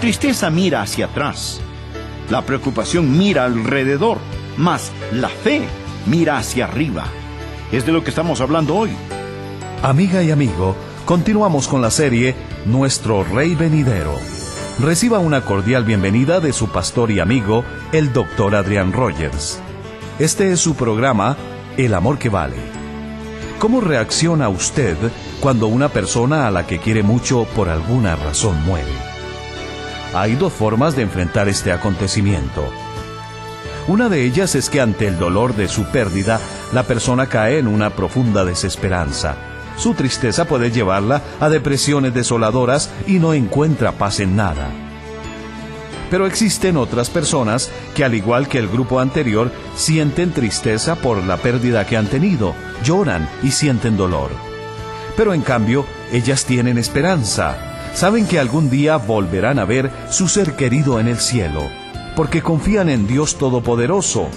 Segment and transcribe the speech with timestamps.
[0.00, 1.60] Tristeza mira hacia atrás.
[2.30, 4.18] La preocupación mira alrededor.
[4.56, 5.62] Mas la fe
[6.06, 7.04] mira hacia arriba.
[7.72, 8.90] Es de lo que estamos hablando hoy.
[9.82, 14.14] Amiga y amigo, continuamos con la serie Nuestro Rey Venidero.
[14.80, 19.60] Reciba una cordial bienvenida de su pastor y amigo, el doctor Adrián Rogers.
[20.18, 21.36] Este es su programa,
[21.76, 22.56] El Amor que Vale.
[23.58, 24.96] ¿Cómo reacciona usted
[25.40, 29.03] cuando una persona a la que quiere mucho por alguna razón muere?
[30.14, 32.64] Hay dos formas de enfrentar este acontecimiento.
[33.88, 36.40] Una de ellas es que ante el dolor de su pérdida,
[36.72, 39.34] la persona cae en una profunda desesperanza.
[39.76, 44.70] Su tristeza puede llevarla a depresiones desoladoras y no encuentra paz en nada.
[46.10, 51.38] Pero existen otras personas que, al igual que el grupo anterior, sienten tristeza por la
[51.38, 54.30] pérdida que han tenido, lloran y sienten dolor.
[55.16, 57.73] Pero en cambio, ellas tienen esperanza.
[57.94, 61.62] Saben que algún día volverán a ver su ser querido en el cielo,
[62.16, 64.28] porque confían en Dios Todopoderoso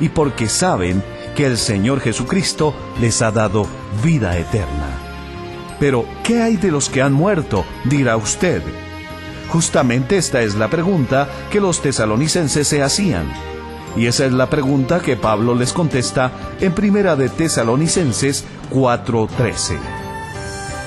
[0.00, 1.02] y porque saben
[1.34, 3.66] que el Señor Jesucristo les ha dado
[4.04, 4.98] vida eterna.
[5.80, 7.64] Pero, ¿qué hay de los que han muerto?
[7.84, 8.62] dirá usted.
[9.48, 13.26] Justamente esta es la pregunta que los tesalonicenses se hacían.
[13.96, 20.05] Y esa es la pregunta que Pablo les contesta en Primera de Tesalonicenses 4:13.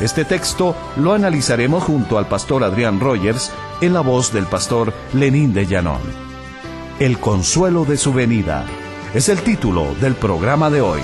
[0.01, 5.53] Este texto lo analizaremos junto al pastor Adrián Rogers en la voz del pastor Lenín
[5.53, 5.99] de Llanón.
[6.99, 8.65] El consuelo de su venida
[9.13, 11.01] es el título del programa de hoy.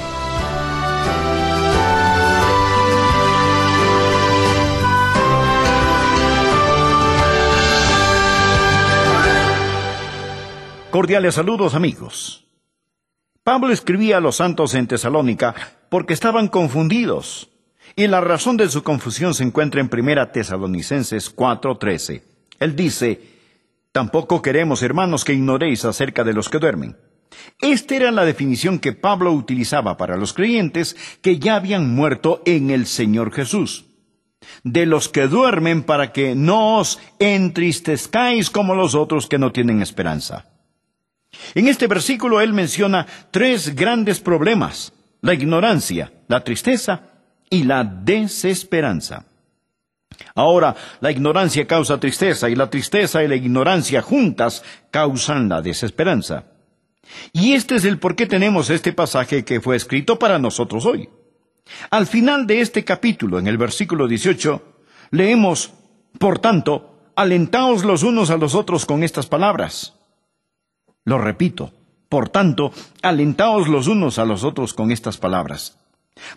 [10.90, 12.48] Cordiales saludos amigos.
[13.44, 15.54] Pablo escribía a los santos en Tesalónica
[15.90, 17.50] porque estaban confundidos,
[17.96, 22.24] y la razón de su confusión se encuentra en Primera Tesalonicenses 4:13.
[22.60, 23.36] Él dice,
[23.96, 26.98] Tampoco queremos, hermanos, que ignoréis acerca de los que duermen.
[27.62, 32.72] Esta era la definición que Pablo utilizaba para los creyentes que ya habían muerto en
[32.72, 33.86] el Señor Jesús.
[34.66, 39.82] De los que duermen para que no os entristezcáis como los otros que no tienen
[39.82, 40.50] esperanza.
[41.54, 44.92] En este versículo él menciona tres grandes problemas,
[45.22, 47.15] la ignorancia, la tristeza
[47.56, 49.26] y la desesperanza.
[50.36, 54.62] Ahora, la ignorancia causa tristeza y la tristeza y la ignorancia juntas
[54.92, 56.46] causan la desesperanza.
[57.32, 61.10] Y este es el por qué tenemos este pasaje que fue escrito para nosotros hoy.
[61.90, 64.62] Al final de este capítulo, en el versículo 18,
[65.12, 65.72] leemos,
[66.20, 69.94] Por tanto, alentaos los unos a los otros con estas palabras.
[71.06, 71.72] Lo repito,
[72.10, 75.78] por tanto, alentaos los unos a los otros con estas palabras.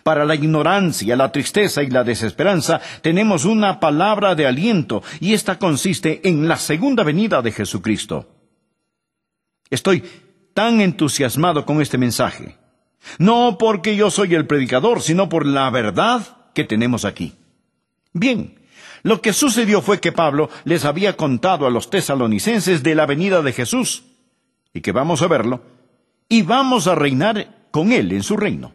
[0.03, 5.57] Para la ignorancia, la tristeza y la desesperanza tenemos una palabra de aliento y esta
[5.57, 8.27] consiste en la segunda venida de Jesucristo.
[9.69, 10.03] Estoy
[10.53, 12.57] tan entusiasmado con este mensaje,
[13.17, 16.21] no porque yo soy el predicador, sino por la verdad
[16.53, 17.35] que tenemos aquí.
[18.11, 18.59] Bien,
[19.03, 23.41] lo que sucedió fue que Pablo les había contado a los tesalonicenses de la venida
[23.41, 24.03] de Jesús,
[24.73, 25.61] y que vamos a verlo,
[26.27, 28.73] y vamos a reinar con Él en su reino.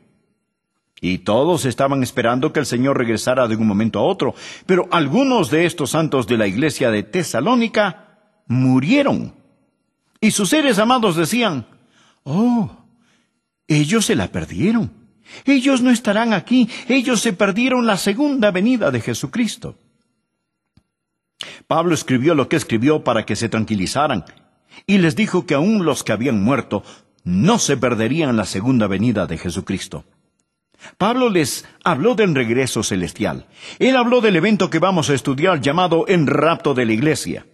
[1.01, 4.35] Y todos estaban esperando que el Señor regresara de un momento a otro,
[4.67, 9.35] pero algunos de estos santos de la iglesia de Tesalónica murieron.
[10.21, 11.67] Y sus seres amados decían,
[12.25, 12.71] Oh,
[13.69, 14.91] ellos se la perdieron.
[15.45, 16.69] Ellos no estarán aquí.
[16.89, 19.77] Ellos se perdieron la segunda venida de Jesucristo.
[21.67, 24.25] Pablo escribió lo que escribió para que se tranquilizaran
[24.87, 26.83] y les dijo que aún los que habían muerto
[27.25, 30.05] no se perderían la segunda venida de Jesucristo.
[30.99, 33.47] Pablo les habló del regreso celestial.
[33.79, 37.47] Él habló del evento que vamos a estudiar llamado en rapto de la iglesia.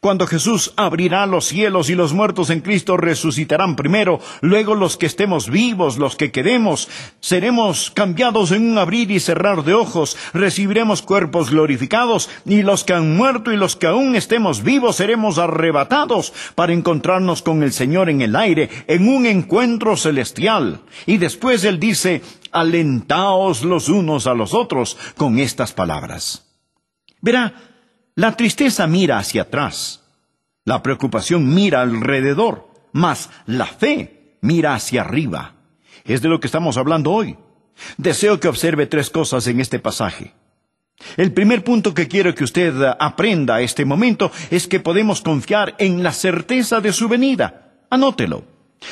[0.00, 5.06] Cuando Jesús abrirá los cielos y los muertos en Cristo resucitarán primero, luego los que
[5.06, 6.88] estemos vivos, los que quedemos,
[7.20, 12.94] seremos cambiados en un abrir y cerrar de ojos, recibiremos cuerpos glorificados, y los que
[12.94, 18.10] han muerto y los que aún estemos vivos seremos arrebatados para encontrarnos con el Señor
[18.10, 20.80] en el aire, en un encuentro celestial.
[21.06, 22.22] Y después Él dice,
[22.52, 26.46] alentaos los unos a los otros con estas palabras.
[27.20, 27.67] Verá,
[28.18, 30.02] la tristeza mira hacia atrás,
[30.64, 35.54] la preocupación mira alrededor, mas la fe mira hacia arriba.
[36.04, 37.36] Es de lo que estamos hablando hoy.
[37.96, 40.34] Deseo que observe tres cosas en este pasaje.
[41.16, 45.76] El primer punto que quiero que usted aprenda a este momento es que podemos confiar
[45.78, 47.84] en la certeza de su venida.
[47.88, 48.42] Anótelo.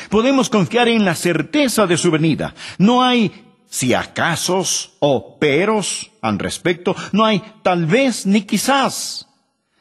[0.09, 2.55] Podemos confiar en la certeza de su venida.
[2.79, 9.27] No hay si acasos o peros al respecto, no hay tal vez ni quizás.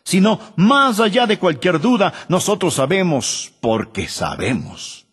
[0.07, 5.07] sino más allá de cualquier duda, nosotros sabemos porque sabemos.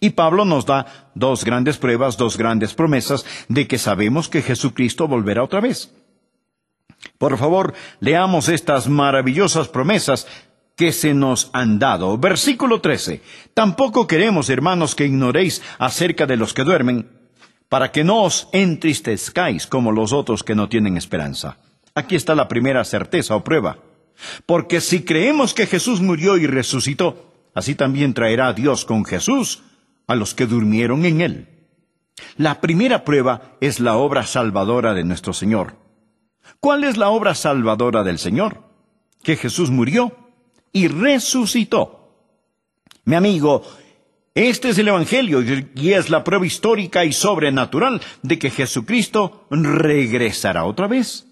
[0.00, 5.06] Y Pablo nos da dos grandes pruebas, dos grandes promesas de que sabemos que Jesucristo
[5.06, 5.92] volverá otra vez.
[7.18, 10.26] Por favor, leamos estas maravillosas promesas
[10.74, 12.16] que se nos han dado.
[12.18, 13.22] Versículo 13.
[13.54, 17.19] Tampoco queremos, hermanos, que ignoréis acerca de los que duermen,
[17.70, 21.56] para que no os entristezcáis como los otros que no tienen esperanza.
[21.94, 23.78] Aquí está la primera certeza o prueba.
[24.44, 29.62] Porque si creemos que Jesús murió y resucitó, así también traerá Dios con Jesús
[30.08, 31.48] a los que durmieron en él.
[32.36, 35.76] La primera prueba es la obra salvadora de nuestro Señor.
[36.58, 38.64] ¿Cuál es la obra salvadora del Señor?
[39.22, 40.16] Que Jesús murió
[40.72, 42.00] y resucitó.
[43.04, 43.62] Mi amigo,
[44.48, 45.42] este es el Evangelio
[45.74, 51.26] y es la prueba histórica y sobrenatural de que Jesucristo regresará otra vez.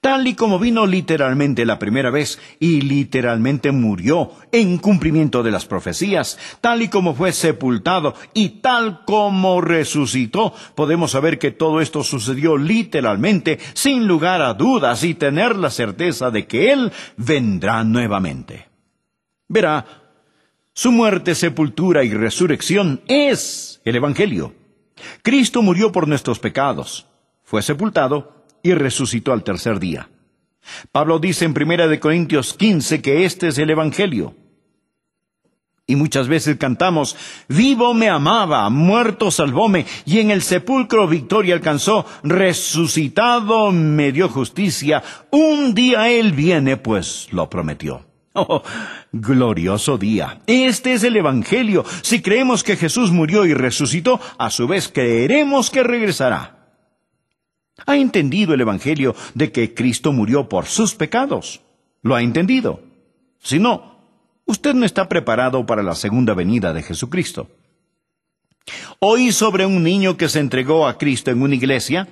[0.00, 5.64] Tal y como vino literalmente la primera vez y literalmente murió en cumplimiento de las
[5.64, 12.02] profecías, tal y como fue sepultado y tal como resucitó, podemos saber que todo esto
[12.02, 18.68] sucedió literalmente, sin lugar a dudas y tener la certeza de que Él vendrá nuevamente.
[19.48, 20.01] Verá,
[20.74, 24.54] su muerte, sepultura y resurrección es el Evangelio.
[25.22, 27.06] Cristo murió por nuestros pecados,
[27.42, 30.08] fue sepultado y resucitó al tercer día.
[30.92, 34.34] Pablo dice en Primera de Corintios 15 que este es el Evangelio.
[35.84, 37.16] Y muchas veces cantamos,
[37.48, 45.02] vivo me amaba, muerto salvóme, y en el sepulcro victoria alcanzó, resucitado me dio justicia,
[45.30, 48.11] un día él viene, pues lo prometió.
[48.34, 48.62] Oh,
[49.12, 50.40] glorioso día.
[50.46, 51.84] Este es el Evangelio.
[52.02, 56.62] Si creemos que Jesús murió y resucitó, a su vez creeremos que regresará.
[57.84, 61.60] ¿Ha entendido el Evangelio de que Cristo murió por sus pecados?
[62.02, 62.80] ¿Lo ha entendido?
[63.38, 63.98] Si no,
[64.46, 67.50] usted no está preparado para la segunda venida de Jesucristo.
[68.98, 72.08] Oí sobre un niño que se entregó a Cristo en una iglesia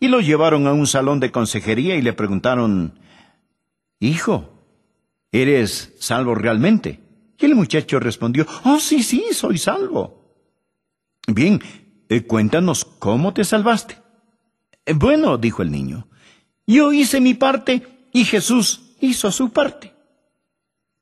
[0.00, 2.98] y lo llevaron a un salón de consejería y le preguntaron,
[4.00, 4.53] Hijo,
[5.34, 7.00] ¿eres salvo realmente?
[7.38, 10.32] Y el muchacho respondió, Oh, sí, sí, soy salvo.
[11.26, 11.60] Bien,
[12.08, 13.98] eh, cuéntanos cómo te salvaste.
[14.86, 16.06] Eh, bueno, dijo el niño,
[16.66, 17.82] yo hice mi parte
[18.12, 19.92] y Jesús hizo su parte.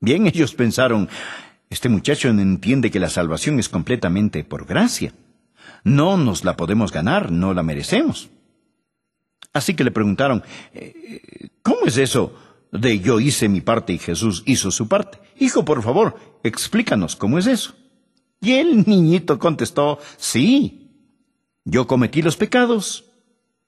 [0.00, 1.08] Bien, ellos pensaron,
[1.68, 5.12] este muchacho entiende que la salvación es completamente por gracia.
[5.84, 8.30] No nos la podemos ganar, no la merecemos.
[9.52, 10.42] Así que le preguntaron,
[10.72, 12.34] eh, ¿cómo es eso
[12.72, 15.18] de yo hice mi parte y Jesús hizo su parte?
[15.38, 17.74] Hijo, por favor, explícanos cómo es eso.
[18.40, 20.90] Y el niñito contestó, sí,
[21.64, 23.04] yo cometí los pecados,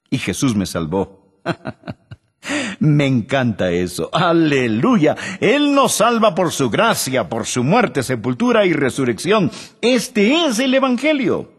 [0.09, 1.41] y Jesús me salvó.
[2.79, 4.09] me encanta eso.
[4.13, 5.15] Aleluya.
[5.39, 9.51] Él nos salva por su gracia, por su muerte, sepultura y resurrección.
[9.81, 11.54] Este es el Evangelio.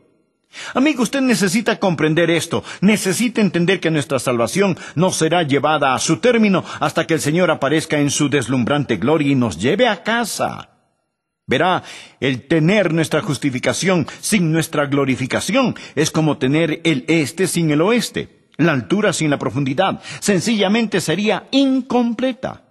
[0.74, 6.18] Amigo, usted necesita comprender esto, necesita entender que nuestra salvación no será llevada a su
[6.18, 10.70] término hasta que el Señor aparezca en su deslumbrante gloria y nos lleve a casa.
[11.46, 11.82] Verá,
[12.20, 18.36] el tener nuestra justificación sin nuestra glorificación es como tener el este sin el oeste
[18.56, 20.00] la altura sin la profundidad.
[20.20, 22.65] Sencillamente sería incompleta.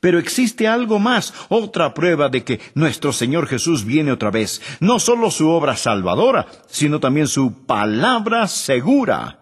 [0.00, 4.60] Pero existe algo más, otra prueba de que nuestro Señor Jesús viene otra vez.
[4.80, 9.40] No solo su obra salvadora, sino también su palabra segura.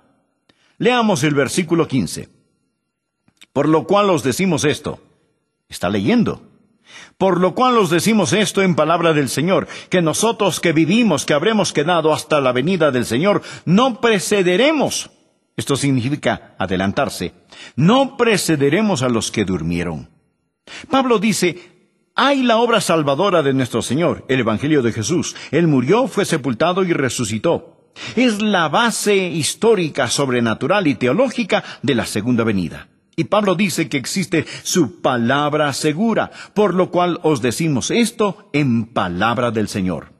[0.78, 2.28] Leamos el versículo 15.
[3.52, 5.00] Por lo cual os decimos esto.
[5.68, 6.42] Está leyendo.
[7.18, 11.34] Por lo cual os decimos esto en palabra del Señor, que nosotros que vivimos, que
[11.34, 15.10] habremos quedado hasta la venida del Señor, no precederemos
[15.56, 17.32] esto significa adelantarse.
[17.76, 20.08] No precederemos a los que durmieron.
[20.90, 21.58] Pablo dice,
[22.14, 25.34] hay la obra salvadora de nuestro Señor, el Evangelio de Jesús.
[25.50, 27.90] Él murió, fue sepultado y resucitó.
[28.16, 32.88] Es la base histórica, sobrenatural y teológica de la segunda venida.
[33.16, 38.86] Y Pablo dice que existe su palabra segura, por lo cual os decimos esto en
[38.86, 40.13] palabra del Señor.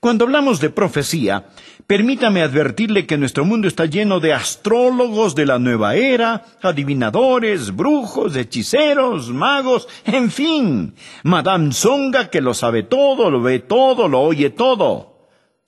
[0.00, 1.46] Cuando hablamos de profecía,
[1.86, 8.36] permítame advertirle que nuestro mundo está lleno de astrólogos de la nueva era, adivinadores, brujos,
[8.36, 14.50] hechiceros, magos, en fin, Madame Zonga que lo sabe todo, lo ve todo, lo oye
[14.50, 15.16] todo.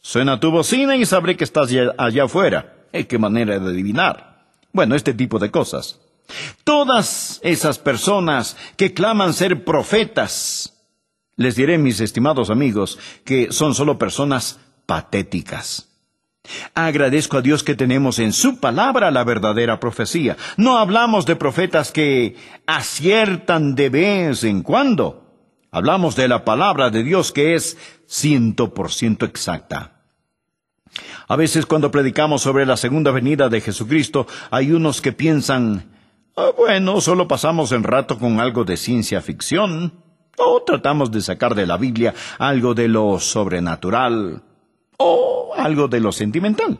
[0.01, 2.87] Suena tu bocina y sabré que estás allá, afuera.
[2.93, 4.47] Eh, ¿Qué manera de adivinar?
[4.73, 6.01] Bueno, este tipo de cosas.
[6.65, 10.78] Todas esas personas que claman ser profetas,
[11.39, 15.89] les diré, mis estimados amigos, que son solo personas patéticas.
[16.75, 20.37] Agradezco a Dios que tenemos en su palabra la verdadera profecía.
[20.57, 25.25] No hablamos de profetas que aciertan de vez en cuando.
[25.71, 27.77] Hablamos de la palabra de Dios que es
[28.07, 30.03] ciento por ciento exacta.
[31.29, 35.93] A veces cuando predicamos sobre la segunda venida de Jesucristo, hay unos que piensan,
[36.35, 39.93] ah, bueno, solo pasamos el rato con algo de ciencia ficción,
[40.39, 44.43] o tratamos de sacar de la Biblia algo de lo sobrenatural,
[44.97, 46.79] o algo de lo sentimental.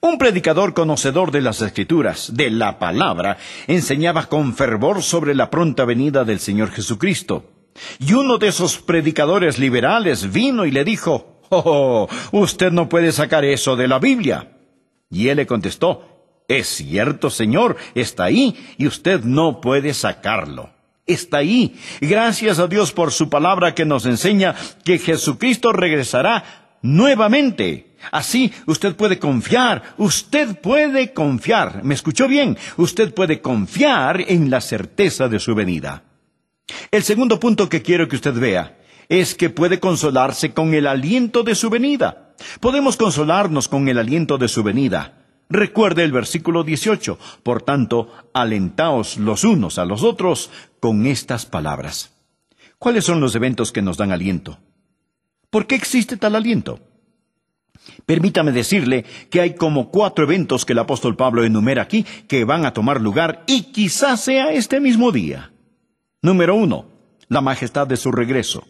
[0.00, 5.84] Un predicador conocedor de las escrituras, de la palabra, enseñaba con fervor sobre la pronta
[5.84, 7.44] venida del Señor Jesucristo.
[7.98, 13.44] Y uno de esos predicadores liberales vino y le dijo, Oh, usted no puede sacar
[13.44, 14.56] eso de la Biblia.
[15.10, 16.02] Y él le contestó,
[16.48, 20.70] Es cierto, Señor, está ahí, y usted no puede sacarlo.
[21.06, 21.74] Está ahí.
[22.00, 24.54] Gracias a Dios por su palabra que nos enseña
[24.84, 27.96] que Jesucristo regresará nuevamente.
[28.10, 31.84] Así usted puede confiar, usted puede confiar.
[31.84, 32.56] ¿Me escuchó bien?
[32.76, 36.04] Usted puede confiar en la certeza de su venida.
[36.90, 38.78] El segundo punto que quiero que usted vea
[39.08, 42.34] es que puede consolarse con el aliento de su venida.
[42.60, 45.21] Podemos consolarnos con el aliento de su venida.
[45.52, 47.18] Recuerde el versículo 18.
[47.42, 52.14] Por tanto, alentaos los unos a los otros con estas palabras.
[52.78, 54.58] ¿Cuáles son los eventos que nos dan aliento?
[55.50, 56.80] ¿Por qué existe tal aliento?
[58.06, 62.64] Permítame decirle que hay como cuatro eventos que el apóstol Pablo enumera aquí que van
[62.64, 65.52] a tomar lugar y quizás sea este mismo día.
[66.22, 66.86] Número uno,
[67.28, 68.66] la majestad de su regreso.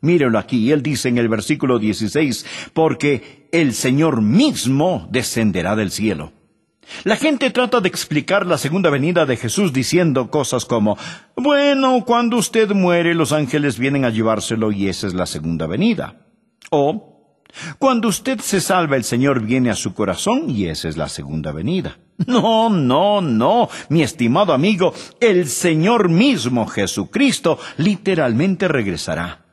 [0.00, 6.32] Mírelo aquí, él dice en el versículo 16, porque el Señor mismo descenderá del cielo.
[7.04, 10.98] La gente trata de explicar la segunda venida de Jesús diciendo cosas como,
[11.36, 16.16] bueno, cuando usted muere los ángeles vienen a llevárselo y esa es la segunda venida.
[16.70, 17.14] O,
[17.78, 21.52] cuando usted se salva, el Señor viene a su corazón y esa es la segunda
[21.52, 21.98] venida.
[22.26, 29.43] No, no, no, mi estimado amigo, el Señor mismo Jesucristo literalmente regresará.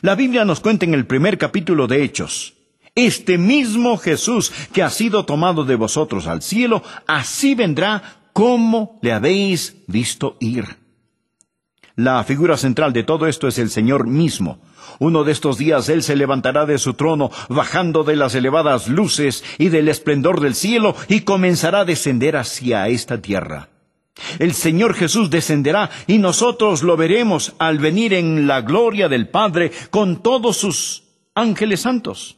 [0.00, 2.54] La Biblia nos cuenta en el primer capítulo de Hechos,
[2.94, 9.12] este mismo Jesús que ha sido tomado de vosotros al cielo, así vendrá como le
[9.12, 10.64] habéis visto ir.
[11.96, 14.60] La figura central de todo esto es el Señor mismo,
[15.00, 19.44] uno de estos días Él se levantará de su trono, bajando de las elevadas luces
[19.58, 23.68] y del esplendor del cielo, y comenzará a descender hacia esta tierra.
[24.38, 29.72] El Señor Jesús descenderá y nosotros lo veremos al venir en la gloria del Padre
[29.90, 32.36] con todos sus ángeles santos.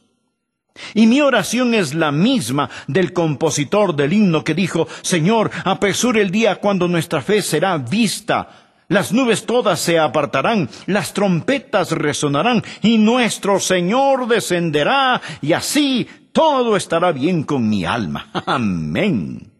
[0.93, 6.31] Y mi oración es la misma del compositor del himno que dijo, Señor, apresure el
[6.31, 8.61] día cuando nuestra fe será vista
[8.91, 16.75] las nubes todas se apartarán, las trompetas resonarán, y nuestro Señor descenderá, y así todo
[16.75, 18.29] estará bien con mi alma.
[18.45, 19.50] Amén.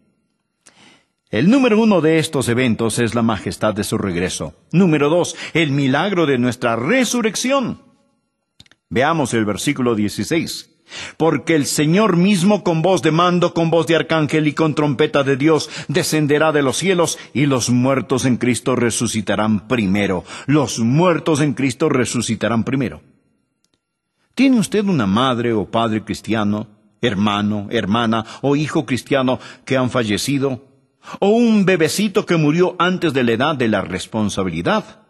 [1.32, 4.54] El número uno de estos eventos es la majestad de su regreso.
[4.70, 7.80] Número dos, el milagro de nuestra resurrección.
[8.90, 10.68] Veamos el versículo 16.
[11.16, 15.22] Porque el Señor mismo con voz de mando, con voz de arcángel y con trompeta
[15.22, 20.24] de Dios descenderá de los cielos y los muertos en Cristo resucitarán primero.
[20.44, 23.00] Los muertos en Cristo resucitarán primero.
[24.34, 26.66] ¿Tiene usted una madre o padre cristiano,
[27.00, 30.71] hermano, hermana o hijo cristiano que han fallecido?
[31.18, 35.02] ¿O un bebecito que murió antes de la edad de la responsabilidad?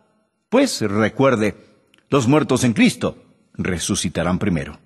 [0.48, 1.56] Pues recuerde,
[2.08, 3.16] los muertos en Cristo
[3.54, 4.78] resucitarán primero.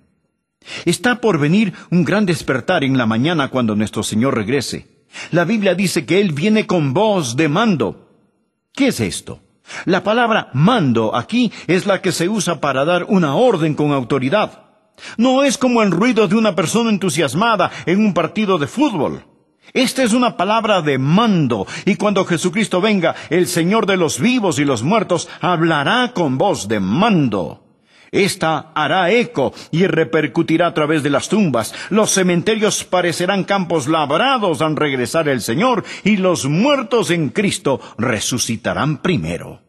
[0.85, 5.05] Está por venir un gran despertar en la mañana cuando nuestro Señor regrese.
[5.31, 8.09] La Biblia dice que Él viene con voz de mando.
[8.73, 9.39] ¿Qué es esto?
[9.85, 14.63] La palabra mando aquí es la que se usa para dar una orden con autoridad.
[15.17, 19.23] No es como el ruido de una persona entusiasmada en un partido de fútbol.
[19.73, 24.59] Esta es una palabra de mando, y cuando Jesucristo venga, el Señor de los vivos
[24.59, 27.63] y los muertos hablará con voz de mando.
[28.11, 31.73] Esta hará eco y repercutirá a través de las tumbas.
[31.89, 39.01] Los cementerios parecerán campos labrados al regresar el Señor y los muertos en Cristo resucitarán
[39.01, 39.61] primero.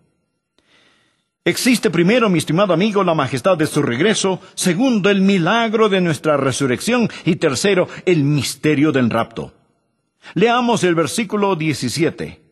[1.45, 6.37] Existe primero, mi estimado amigo, la majestad de su regreso, segundo, el milagro de nuestra
[6.37, 9.58] resurrección y tercero, el misterio del rapto.
[10.35, 12.43] Leamos el versículo 17.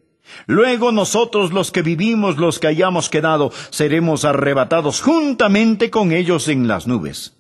[0.47, 6.68] Luego nosotros los que vivimos, los que hayamos quedado, seremos arrebatados juntamente con ellos en
[6.68, 7.35] las nubes.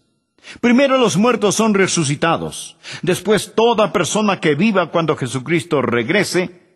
[0.60, 6.66] Primero los muertos son resucitados, después toda persona que viva cuando Jesucristo regrese,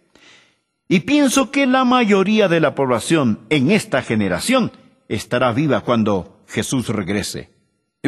[0.89, 4.73] y pienso que la mayoría de la población en esta generación
[5.09, 7.51] estará viva cuando Jesús regrese.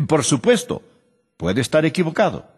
[0.09, 0.83] Por supuesto,
[1.37, 2.49] puede estar equivocado.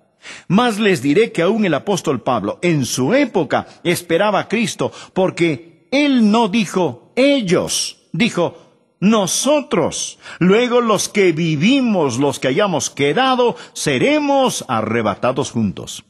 [0.49, 5.89] Más les diré que aún el apóstol Pablo en su época esperaba a Cristo, porque
[5.91, 8.59] él no dijo ellos, dijo
[9.01, 10.19] nosotros.
[10.39, 16.05] Luego los que vivimos, los que hayamos quedado, seremos arrebatados juntos.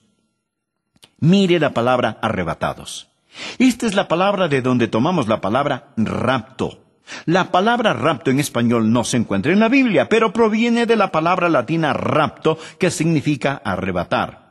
[1.19, 3.09] Mire la palabra arrebatados.
[3.59, 6.84] Esta es la palabra de donde tomamos la palabra rapto.
[7.27, 11.13] La palabra rapto en español no se encuentra en la Biblia, pero proviene de la
[11.13, 14.45] palabra latina rapto, que significa arrebatar.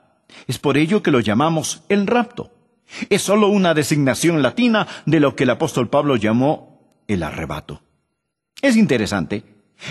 [0.47, 2.51] Es por ello que lo llamamos el rapto.
[3.09, 7.81] Es sólo una designación latina de lo que el apóstol Pablo llamó el arrebato.
[8.61, 9.43] Es interesante.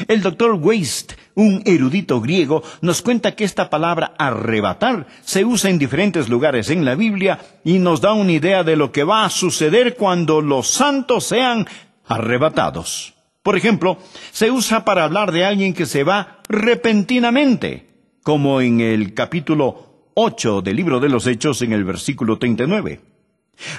[0.09, 5.78] El doctor Weist, un erudito griego, nos cuenta que esta palabra arrebatar se usa en
[5.78, 9.31] diferentes lugares en la Biblia y nos da una idea de lo que va a
[9.31, 11.66] suceder cuando los santos sean
[12.07, 13.15] arrebatados.
[13.43, 13.99] Por ejemplo,
[14.31, 17.89] se usa para hablar de alguien que se va repentinamente,
[18.23, 23.01] como en el capítulo 8 del libro de los Hechos en el versículo 39.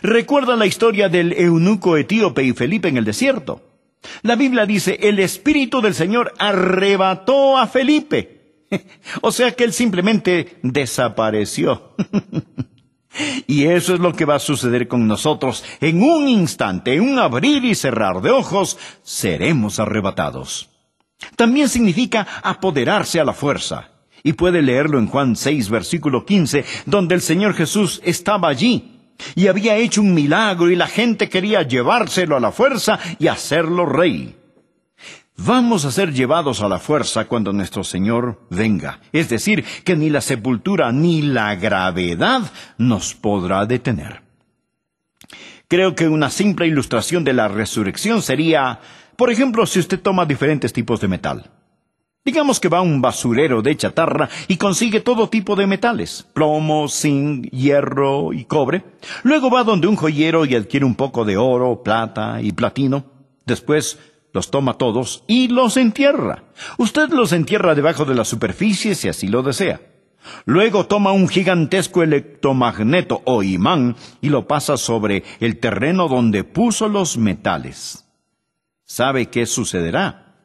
[0.02, 3.62] Recuerda la historia del eunuco etíope y Felipe en el desierto.
[4.22, 8.66] La Biblia dice, el Espíritu del Señor arrebató a Felipe.
[9.22, 11.96] o sea que él simplemente desapareció.
[13.48, 15.64] Y eso es lo que va a suceder con nosotros.
[15.82, 20.70] En un instante, en un abrir y cerrar de ojos, seremos arrebatados.
[21.36, 23.90] También significa apoderarse a la fuerza.
[24.24, 28.94] Y puede leerlo en Juan 6, versículo 15, donde el Señor Jesús estaba allí
[29.36, 33.86] y había hecho un milagro y la gente quería llevárselo a la fuerza y hacerlo
[33.86, 34.36] rey.
[35.38, 39.00] Vamos a ser llevados a la fuerza cuando nuestro Señor venga.
[39.12, 44.22] Es decir, que ni la sepultura ni la gravedad nos podrá detener.
[45.68, 48.80] Creo que una simple ilustración de la resurrección sería,
[49.16, 51.50] por ejemplo, si usted toma diferentes tipos de metal.
[52.24, 56.88] Digamos que va a un basurero de chatarra y consigue todo tipo de metales, plomo,
[56.88, 58.84] zinc, hierro y cobre.
[59.24, 63.06] Luego va donde un joyero y adquiere un poco de oro, plata y platino.
[63.46, 64.00] Después
[64.34, 66.44] los toma todos y los entierra.
[66.78, 69.80] Usted los entierra debajo de la superficie si así lo desea.
[70.46, 76.88] Luego toma un gigantesco electromagneto o imán y lo pasa sobre el terreno donde puso
[76.88, 78.06] los metales.
[78.86, 80.36] ¿Sabe qué sucederá?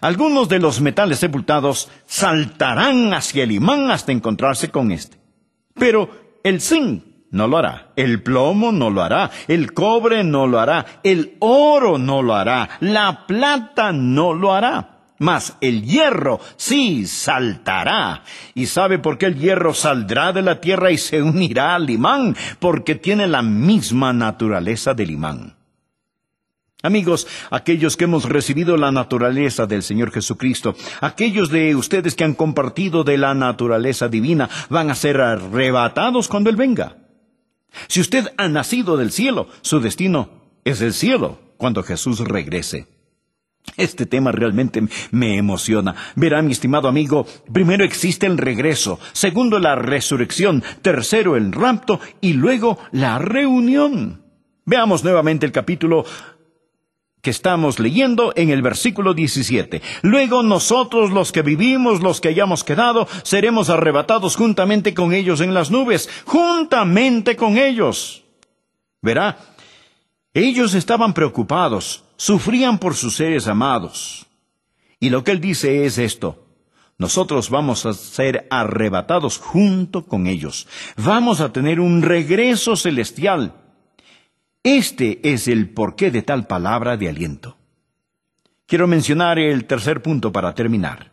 [0.00, 5.18] Algunos de los metales sepultados saltarán hacia el imán hasta encontrarse con este.
[5.74, 6.10] Pero
[6.42, 7.88] el zinc no lo hará.
[7.96, 9.28] El plomo no lo hará.
[9.48, 10.86] El cobre no lo hará.
[11.02, 12.78] El oro no lo hará.
[12.78, 15.00] La plata no lo hará.
[15.18, 18.22] Mas el hierro sí saltará.
[18.54, 22.36] ¿Y sabe por qué el hierro saldrá de la tierra y se unirá al imán?
[22.60, 25.56] Porque tiene la misma naturaleza del imán.
[26.84, 32.34] Amigos, aquellos que hemos recibido la naturaleza del Señor Jesucristo, aquellos de ustedes que han
[32.34, 36.98] compartido de la naturaleza divina, van a ser arrebatados cuando Él venga.
[37.88, 40.30] Si usted ha nacido del cielo, su destino
[40.64, 42.86] es el cielo cuando Jesús regrese.
[43.76, 45.94] Este tema realmente me emociona.
[46.16, 52.34] Verá, mi estimado amigo, primero existe el regreso, segundo la resurrección, tercero el rapto y
[52.34, 54.22] luego la reunión.
[54.66, 56.04] Veamos nuevamente el capítulo
[57.24, 59.82] que estamos leyendo en el versículo 17.
[60.02, 65.54] Luego nosotros los que vivimos, los que hayamos quedado, seremos arrebatados juntamente con ellos en
[65.54, 68.22] las nubes, juntamente con ellos.
[69.02, 69.38] Verá,
[70.34, 74.26] ellos estaban preocupados, sufrían por sus seres amados.
[75.00, 76.46] Y lo que él dice es esto.
[76.98, 80.68] Nosotros vamos a ser arrebatados junto con ellos.
[80.96, 83.63] Vamos a tener un regreso celestial.
[84.64, 87.58] Este es el porqué de tal palabra de aliento.
[88.66, 91.12] Quiero mencionar el tercer punto para terminar.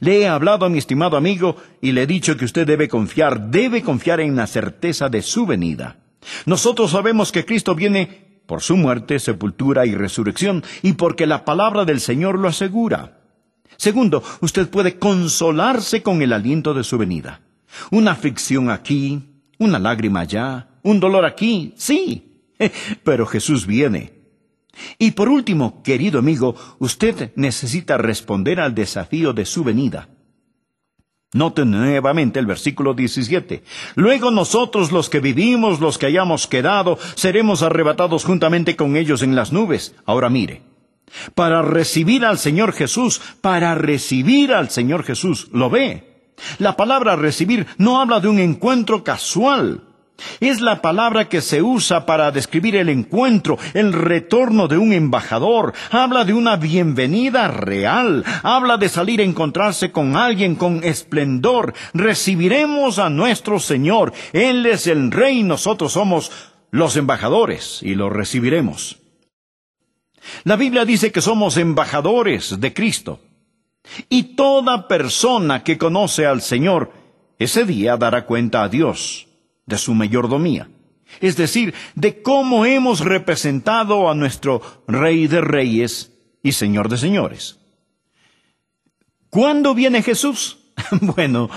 [0.00, 3.50] Le he hablado a mi estimado amigo y le he dicho que usted debe confiar,
[3.50, 5.98] debe confiar en la certeza de su venida.
[6.46, 11.84] Nosotros sabemos que Cristo viene por su muerte, sepultura y resurrección, y porque la palabra
[11.84, 13.20] del Señor lo asegura.
[13.76, 17.42] Segundo, usted puede consolarse con el aliento de su venida.
[17.90, 22.25] Una aflicción aquí, una lágrima allá, un dolor aquí, sí,
[23.04, 24.12] Pero Jesús viene.
[24.98, 30.08] Y por último, querido amigo, usted necesita responder al desafío de su venida.
[31.32, 33.62] Note nuevamente el versículo 17.
[33.94, 39.34] Luego nosotros los que vivimos, los que hayamos quedado, seremos arrebatados juntamente con ellos en
[39.34, 39.94] las nubes.
[40.06, 40.62] Ahora mire,
[41.34, 46.32] para recibir al Señor Jesús, para recibir al Señor Jesús, ¿lo ve?
[46.58, 49.84] La palabra recibir no habla de un encuentro casual,
[50.40, 55.74] Es la palabra que se usa para describir el encuentro, el retorno de un embajador.
[55.90, 58.24] Habla de una bienvenida real.
[58.42, 61.74] Habla de salir a encontrarse con alguien con esplendor.
[61.92, 64.12] Recibiremos a nuestro Señor.
[64.32, 66.30] Él es el Rey, nosotros somos
[66.70, 68.98] los embajadores y lo recibiremos.
[70.44, 73.20] La Biblia dice que somos embajadores de Cristo.
[74.08, 76.90] Y toda persona que conoce al Señor,
[77.38, 79.25] ese día dará cuenta a Dios
[79.66, 80.68] de su mayordomía,
[81.20, 87.58] es decir, de cómo hemos representado a nuestro Rey de Reyes y Señor de Señores.
[89.30, 90.58] ¿Cuándo viene Jesús?
[91.00, 91.50] bueno,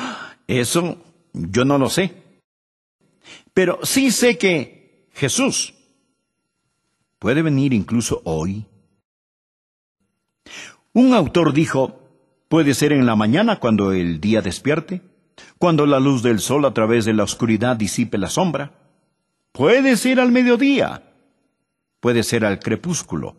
[0.48, 0.98] eso
[1.34, 2.14] yo no lo sé.
[3.54, 5.74] Pero sí sé que Jesús
[7.20, 8.66] puede venir incluso hoy.
[10.94, 12.02] Un autor dijo,
[12.48, 15.02] puede ser en la mañana cuando el día despierte,
[15.58, 18.74] cuando la luz del sol a través de la oscuridad disipe la sombra.
[19.52, 21.04] Puede ser al mediodía.
[22.00, 23.36] Puede ser al crepúsculo.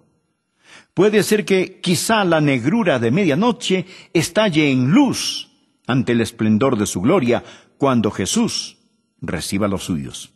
[0.94, 5.50] Puede ser que quizá la negrura de medianoche estalle en luz
[5.86, 7.42] ante el esplendor de su gloria
[7.78, 8.76] cuando Jesús
[9.20, 10.32] reciba los suyos.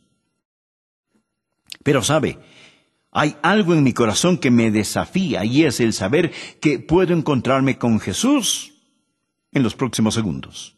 [1.83, 2.39] Pero sabe,
[3.13, 7.79] hay algo en mi corazón que me desafía y es el saber que puedo encontrarme
[7.79, 8.75] con Jesús
[9.53, 10.77] en los próximos segundos.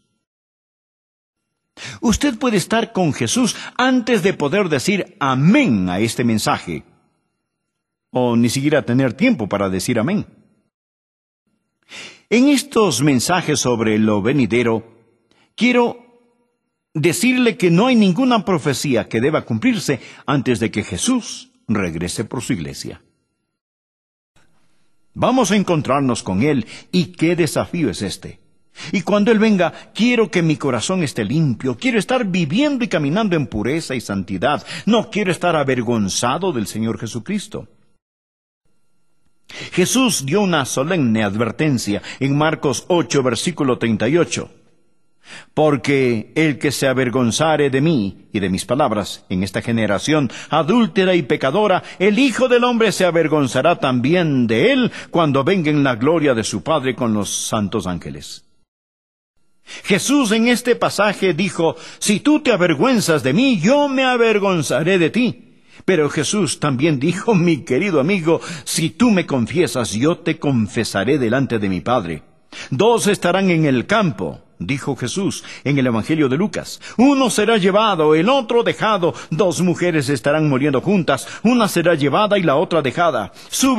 [2.01, 6.85] Usted puede estar con Jesús antes de poder decir amén a este mensaje,
[8.11, 10.27] o ni siquiera tener tiempo para decir amén.
[12.29, 14.85] En estos mensajes sobre lo venidero,
[15.55, 16.07] quiero
[16.95, 22.43] decirle que no hay ninguna profecía que deba cumplirse antes de que Jesús regrese por
[22.43, 23.03] su iglesia.
[25.13, 28.41] Vamos a encontrarnos con Él y qué desafío es este.
[28.93, 33.37] Y cuando Él venga, quiero que mi corazón esté limpio, quiero estar viviendo y caminando
[33.37, 37.69] en pureza y santidad, no quiero estar avergonzado del Señor Jesucristo.
[39.73, 44.51] Jesús dio una solemne advertencia en Marcos 8, versículo 38.
[45.55, 51.15] Porque el que se avergonzare de mí y de mis palabras en esta generación adúltera
[51.15, 55.97] y pecadora, el Hijo del Hombre se avergonzará también de él cuando venga en la
[55.97, 58.46] gloria de su Padre con los santos ángeles.
[59.85, 65.11] Jesús en este pasaje dijo, Si tú te avergüenzas de mí, yo me avergonzaré de
[65.11, 65.43] ti.
[65.85, 71.59] Pero Jesús también dijo, mi querido amigo, si tú me confiesas, yo te confesaré delante
[71.59, 72.23] de mi Padre.
[72.71, 76.81] Dos estarán en el campo, dijo Jesús en el Evangelio de Lucas.
[76.97, 79.15] Uno será llevado, el otro dejado.
[79.31, 83.33] Dos mujeres estarán muriendo juntas, una será llevada y la otra dejada.
[83.49, 83.77] Su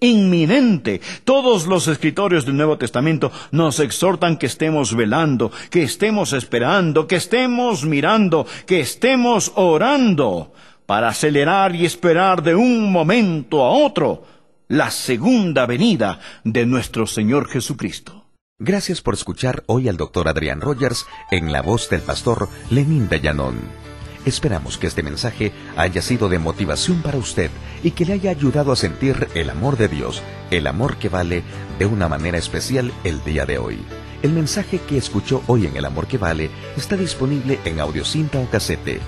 [0.00, 1.00] inminente.
[1.24, 7.16] Todos los escritores del Nuevo Testamento nos exhortan que estemos velando, que estemos esperando, que
[7.16, 10.52] estemos mirando, que estemos orando
[10.86, 14.24] para acelerar y esperar de un momento a otro
[14.68, 18.24] la segunda venida de nuestro Señor Jesucristo.
[18.58, 23.89] Gracias por escuchar hoy al doctor Adrián Rogers en la voz del pastor Lenín de.
[24.26, 27.50] Esperamos que este mensaje haya sido de motivación para usted
[27.82, 31.42] y que le haya ayudado a sentir el amor de Dios, el amor que vale
[31.78, 33.78] de una manera especial el día de hoy.
[34.22, 38.50] El mensaje que escuchó hoy en El Amor que Vale está disponible en audiocinta o
[38.50, 39.00] casete.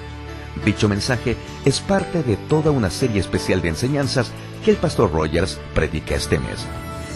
[0.64, 4.30] Dicho mensaje es parte de toda una serie especial de enseñanzas
[4.64, 6.66] que el pastor Rogers predica este mes.